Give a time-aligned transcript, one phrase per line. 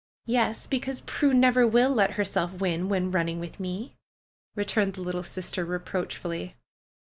[0.27, 0.67] ^^Yes!
[0.67, 3.93] Because Prue never will let herself win when running with me,"
[4.55, 6.55] returned the little sister reproach fully.